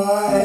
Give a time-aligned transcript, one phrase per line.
[0.00, 0.39] So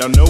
[0.00, 0.29] Y'all know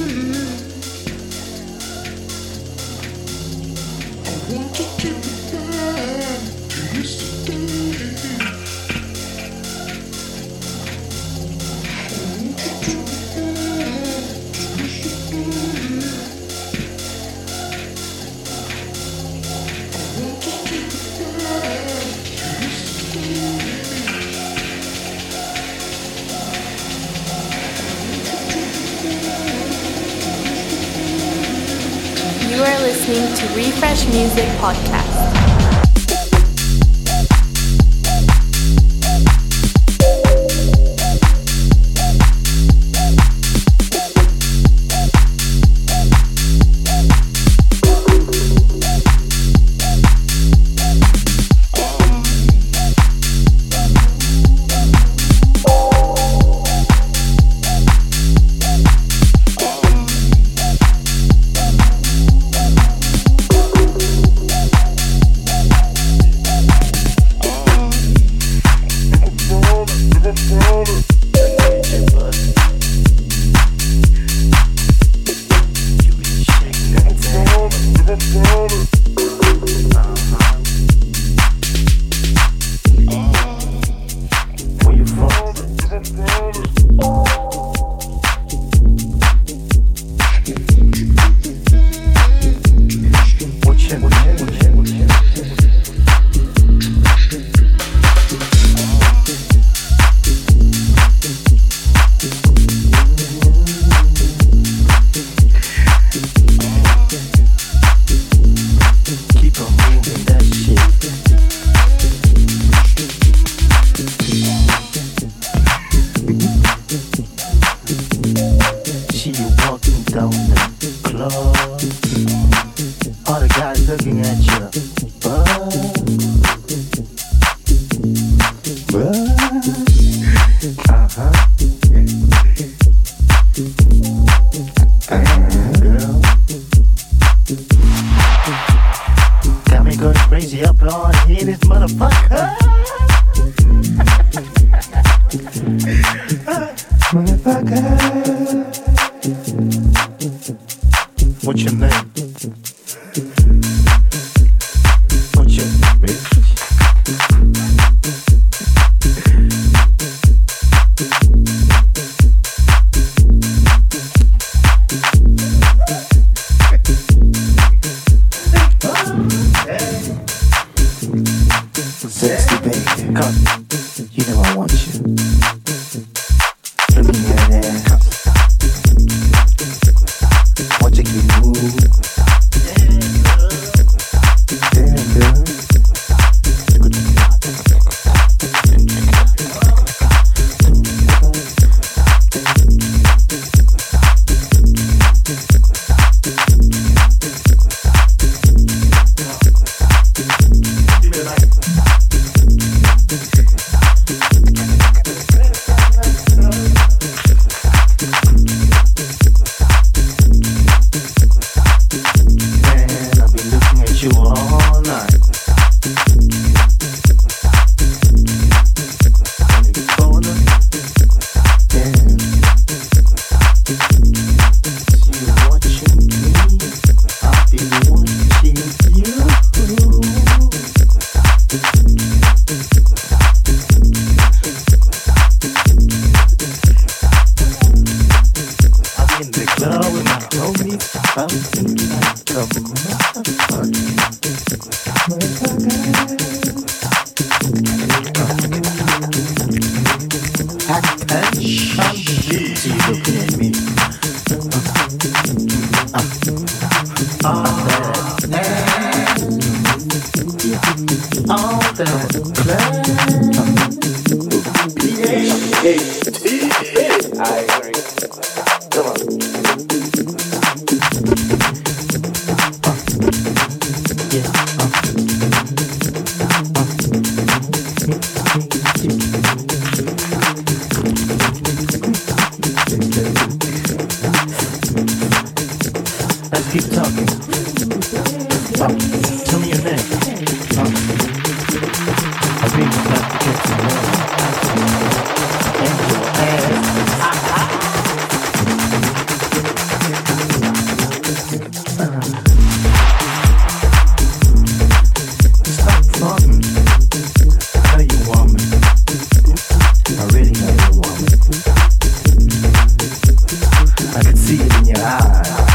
[315.13, 315.50] side.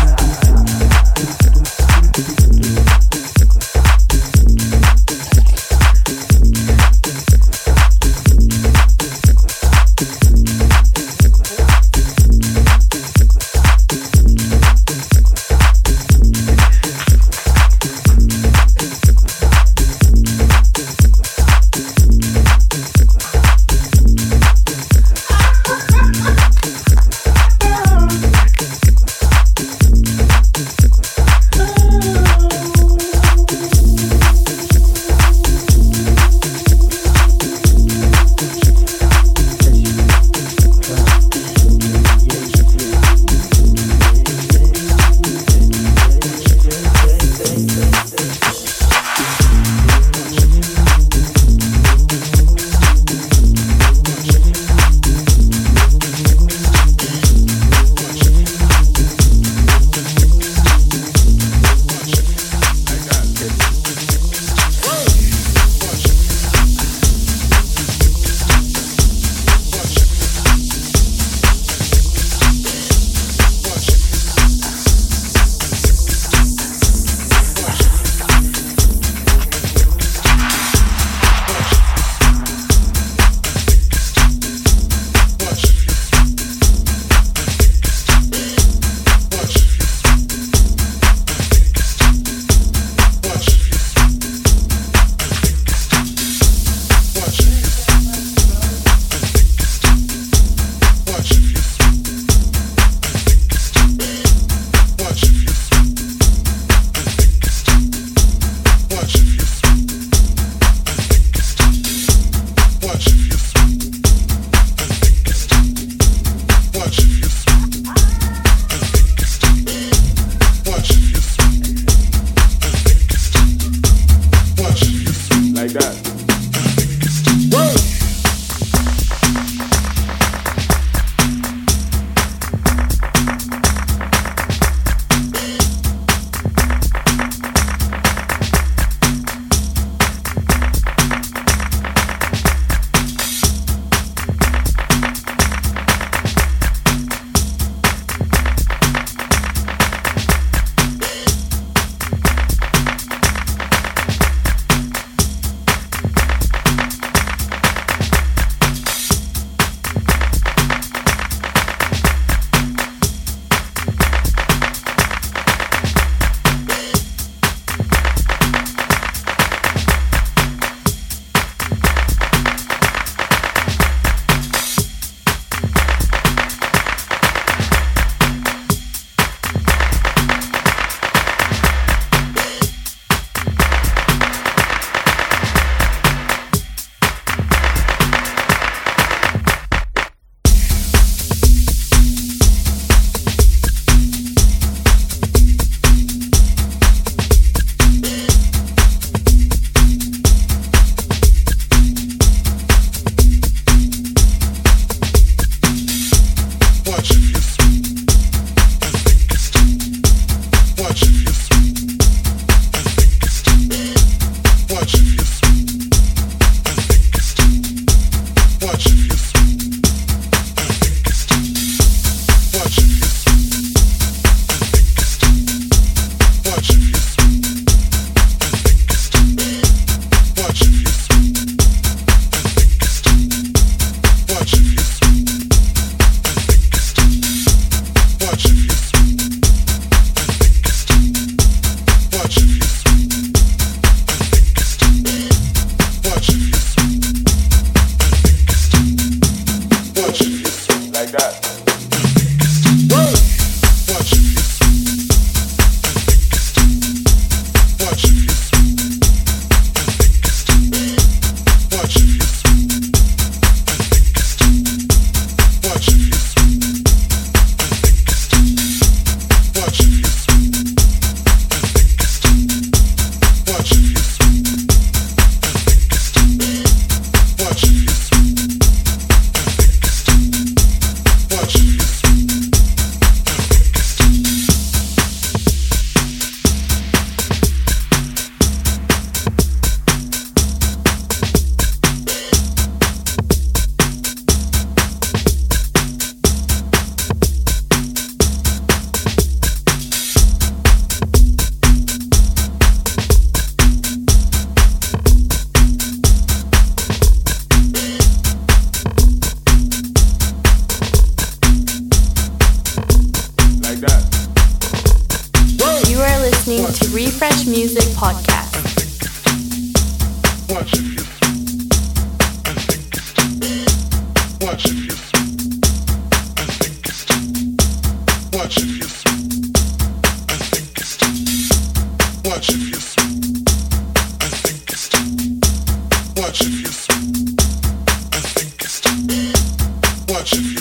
[340.27, 340.56] Watch if you.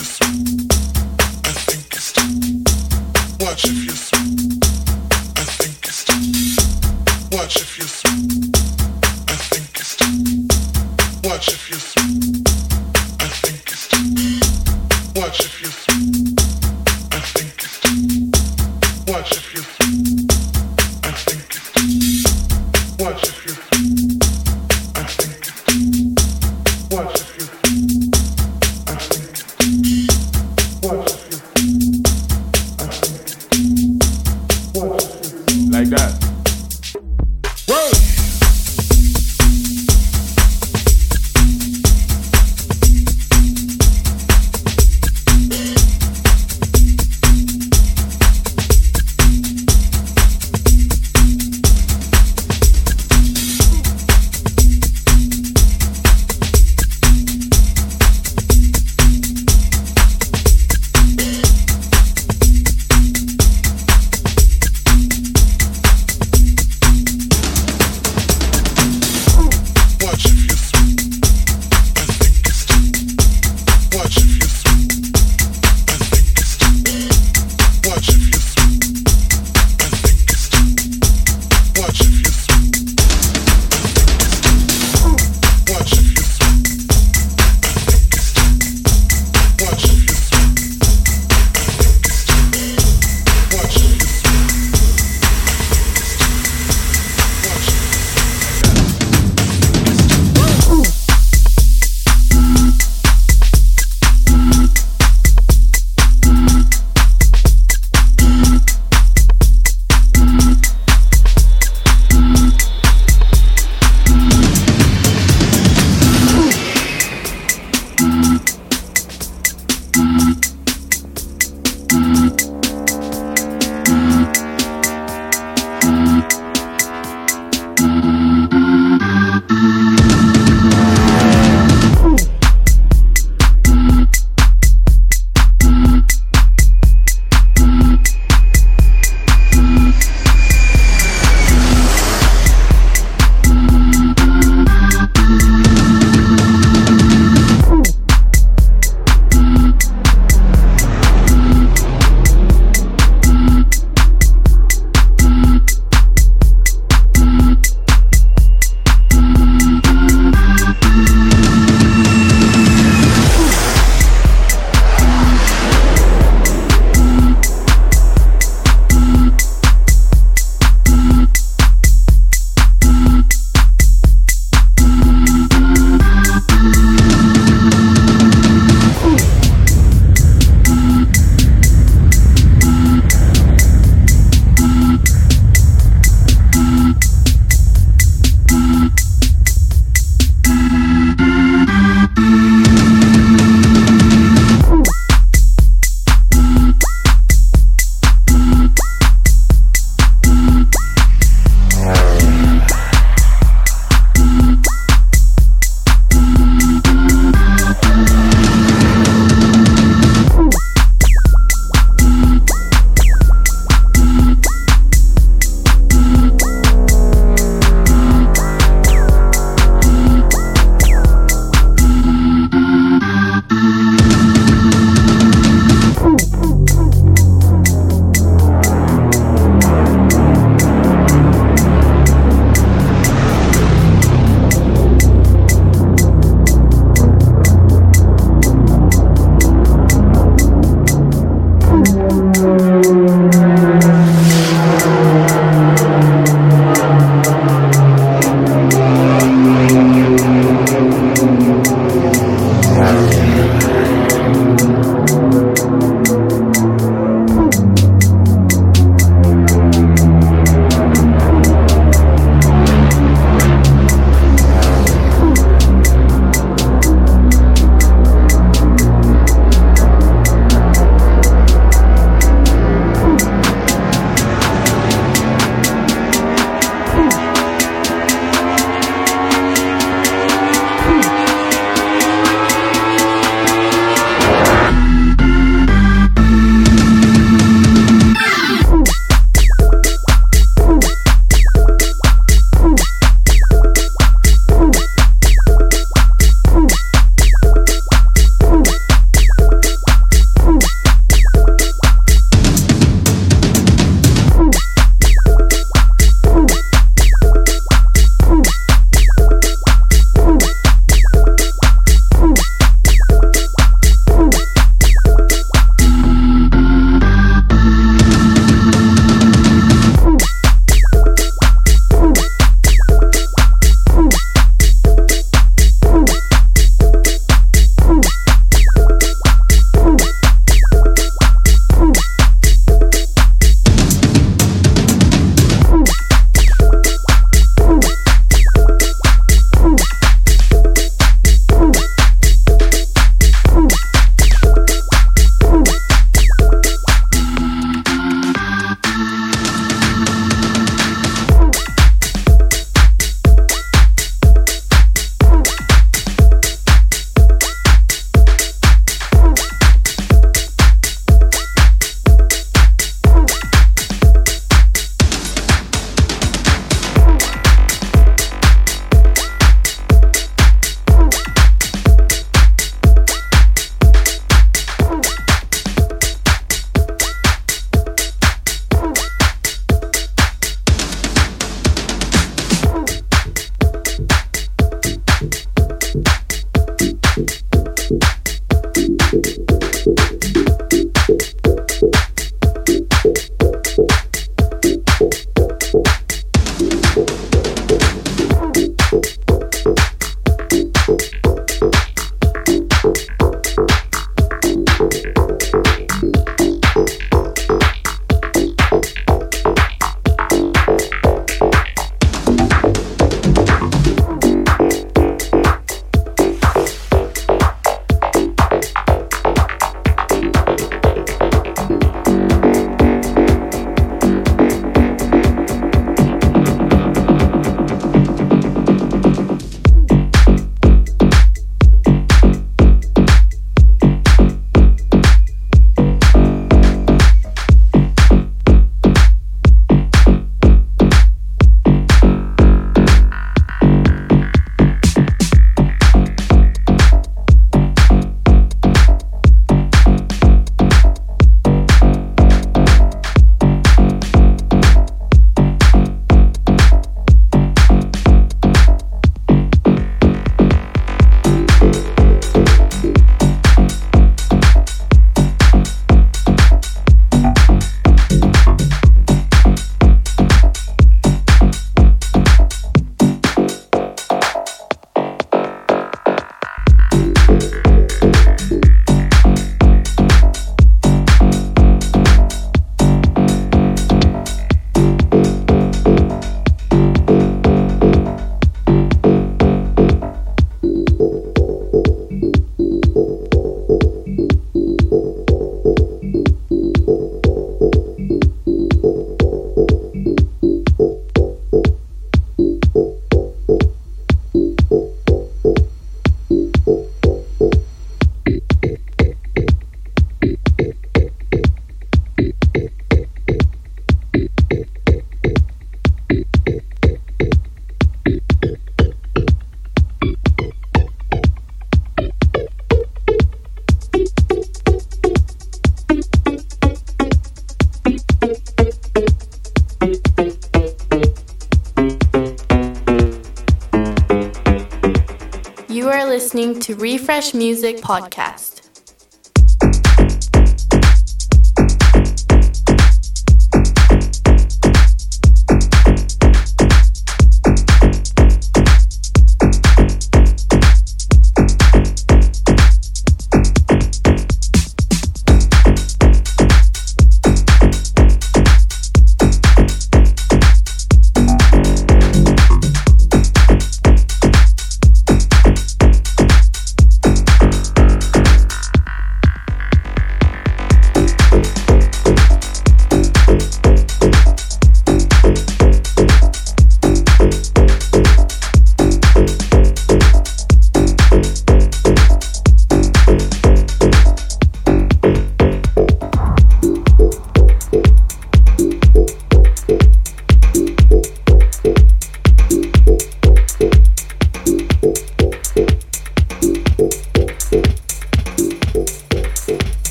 [537.16, 538.65] Refresh Music Podcast.